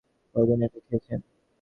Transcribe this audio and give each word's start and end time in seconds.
কতদিন 0.35 0.59
এটা 0.65 0.79
খেয়েছেন? 0.85 1.19